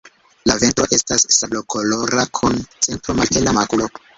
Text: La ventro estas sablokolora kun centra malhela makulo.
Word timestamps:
La 0.51 0.55
ventro 0.61 0.87
estas 0.97 1.27
sablokolora 1.35 2.25
kun 2.41 2.59
centra 2.89 3.19
malhela 3.21 3.55
makulo. 3.63 3.93